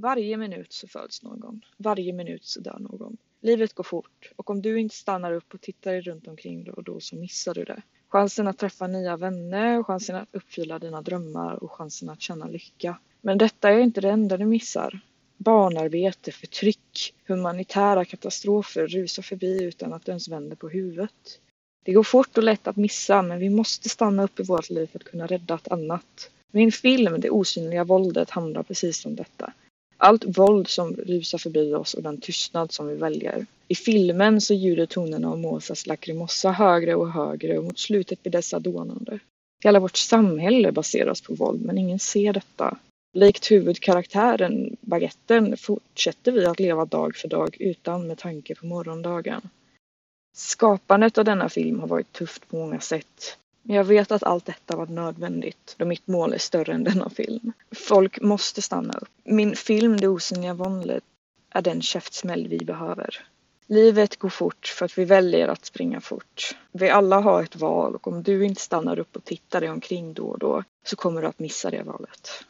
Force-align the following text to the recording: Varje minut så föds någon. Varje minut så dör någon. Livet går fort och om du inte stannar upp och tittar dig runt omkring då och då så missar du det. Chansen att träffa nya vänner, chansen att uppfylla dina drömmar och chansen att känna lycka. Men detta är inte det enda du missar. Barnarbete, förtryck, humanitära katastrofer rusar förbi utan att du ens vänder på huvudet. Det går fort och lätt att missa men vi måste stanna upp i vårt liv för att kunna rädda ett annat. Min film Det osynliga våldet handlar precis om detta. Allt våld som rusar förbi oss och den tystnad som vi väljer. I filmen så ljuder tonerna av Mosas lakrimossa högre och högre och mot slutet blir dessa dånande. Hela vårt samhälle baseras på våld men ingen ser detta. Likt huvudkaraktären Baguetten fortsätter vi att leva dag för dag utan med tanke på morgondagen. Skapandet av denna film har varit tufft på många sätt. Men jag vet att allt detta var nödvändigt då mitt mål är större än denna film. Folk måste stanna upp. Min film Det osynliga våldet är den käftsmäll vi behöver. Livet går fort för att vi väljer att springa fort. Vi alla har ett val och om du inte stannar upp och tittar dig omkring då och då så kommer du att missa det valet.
Varje 0.00 0.36
minut 0.36 0.72
så 0.72 0.88
föds 0.88 1.22
någon. 1.22 1.60
Varje 1.76 2.12
minut 2.12 2.44
så 2.44 2.60
dör 2.60 2.78
någon. 2.78 3.16
Livet 3.40 3.74
går 3.74 3.84
fort 3.84 4.32
och 4.36 4.50
om 4.50 4.62
du 4.62 4.80
inte 4.80 4.94
stannar 4.94 5.32
upp 5.32 5.54
och 5.54 5.60
tittar 5.60 5.92
dig 5.92 6.00
runt 6.00 6.28
omkring 6.28 6.64
då 6.64 6.72
och 6.72 6.84
då 6.84 7.00
så 7.00 7.16
missar 7.16 7.54
du 7.54 7.64
det. 7.64 7.82
Chansen 8.08 8.48
att 8.48 8.58
träffa 8.58 8.86
nya 8.86 9.16
vänner, 9.16 9.82
chansen 9.82 10.16
att 10.16 10.28
uppfylla 10.32 10.78
dina 10.78 11.02
drömmar 11.02 11.64
och 11.64 11.72
chansen 11.72 12.08
att 12.10 12.20
känna 12.20 12.46
lycka. 12.46 12.98
Men 13.20 13.38
detta 13.38 13.70
är 13.70 13.78
inte 13.78 14.00
det 14.00 14.10
enda 14.10 14.36
du 14.36 14.44
missar. 14.44 15.00
Barnarbete, 15.36 16.32
förtryck, 16.32 17.14
humanitära 17.26 18.04
katastrofer 18.04 18.86
rusar 18.86 19.22
förbi 19.22 19.62
utan 19.62 19.92
att 19.92 20.04
du 20.04 20.10
ens 20.10 20.28
vänder 20.28 20.56
på 20.56 20.68
huvudet. 20.68 21.40
Det 21.84 21.92
går 21.92 22.02
fort 22.02 22.38
och 22.38 22.44
lätt 22.44 22.66
att 22.66 22.76
missa 22.76 23.22
men 23.22 23.38
vi 23.38 23.50
måste 23.50 23.88
stanna 23.88 24.24
upp 24.24 24.40
i 24.40 24.42
vårt 24.42 24.70
liv 24.70 24.86
för 24.86 24.98
att 24.98 25.04
kunna 25.04 25.26
rädda 25.26 25.54
ett 25.54 25.68
annat. 25.68 26.30
Min 26.50 26.72
film 26.72 27.20
Det 27.20 27.30
osynliga 27.30 27.84
våldet 27.84 28.30
handlar 28.30 28.62
precis 28.62 29.06
om 29.06 29.16
detta. 29.16 29.52
Allt 30.02 30.38
våld 30.38 30.68
som 30.68 30.94
rusar 30.96 31.38
förbi 31.38 31.74
oss 31.74 31.94
och 31.94 32.02
den 32.02 32.20
tystnad 32.20 32.72
som 32.72 32.86
vi 32.86 32.94
väljer. 32.94 33.46
I 33.68 33.74
filmen 33.74 34.40
så 34.40 34.54
ljuder 34.54 34.86
tonerna 34.86 35.30
av 35.30 35.38
Mosas 35.38 35.86
lakrimossa 35.86 36.50
högre 36.50 36.94
och 36.94 37.12
högre 37.12 37.58
och 37.58 37.64
mot 37.64 37.78
slutet 37.78 38.22
blir 38.22 38.32
dessa 38.32 38.58
dånande. 38.58 39.18
Hela 39.64 39.80
vårt 39.80 39.96
samhälle 39.96 40.72
baseras 40.72 41.20
på 41.20 41.34
våld 41.34 41.64
men 41.64 41.78
ingen 41.78 41.98
ser 41.98 42.32
detta. 42.32 42.78
Likt 43.12 43.50
huvudkaraktären 43.50 44.76
Baguetten 44.80 45.56
fortsätter 45.56 46.32
vi 46.32 46.46
att 46.46 46.60
leva 46.60 46.84
dag 46.84 47.16
för 47.16 47.28
dag 47.28 47.56
utan 47.60 48.06
med 48.06 48.18
tanke 48.18 48.54
på 48.54 48.66
morgondagen. 48.66 49.48
Skapandet 50.36 51.18
av 51.18 51.24
denna 51.24 51.48
film 51.48 51.80
har 51.80 51.86
varit 51.86 52.12
tufft 52.12 52.48
på 52.48 52.56
många 52.56 52.80
sätt. 52.80 53.36
Men 53.70 53.76
jag 53.76 53.84
vet 53.84 54.12
att 54.12 54.22
allt 54.22 54.46
detta 54.46 54.76
var 54.76 54.86
nödvändigt 54.86 55.74
då 55.78 55.84
mitt 55.84 56.06
mål 56.06 56.32
är 56.32 56.38
större 56.38 56.72
än 56.72 56.84
denna 56.84 57.10
film. 57.10 57.52
Folk 57.72 58.20
måste 58.20 58.62
stanna 58.62 58.92
upp. 58.92 59.08
Min 59.24 59.56
film 59.56 59.96
Det 59.96 60.08
osynliga 60.08 60.54
våldet 60.54 61.04
är 61.50 61.62
den 61.62 61.82
käftsmäll 61.82 62.48
vi 62.48 62.58
behöver. 62.58 63.26
Livet 63.66 64.16
går 64.16 64.28
fort 64.28 64.66
för 64.66 64.84
att 64.84 64.98
vi 64.98 65.04
väljer 65.04 65.48
att 65.48 65.64
springa 65.64 66.00
fort. 66.00 66.56
Vi 66.72 66.90
alla 66.90 67.20
har 67.20 67.42
ett 67.42 67.56
val 67.56 67.94
och 67.94 68.06
om 68.06 68.22
du 68.22 68.44
inte 68.44 68.60
stannar 68.60 68.98
upp 68.98 69.16
och 69.16 69.24
tittar 69.24 69.60
dig 69.60 69.70
omkring 69.70 70.14
då 70.14 70.24
och 70.24 70.38
då 70.38 70.64
så 70.84 70.96
kommer 70.96 71.22
du 71.22 71.28
att 71.28 71.38
missa 71.38 71.70
det 71.70 71.82
valet. 71.82 72.30